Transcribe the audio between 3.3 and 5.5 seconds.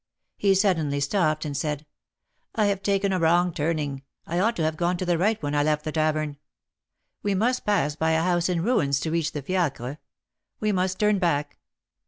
turning; I ought to have gone to the right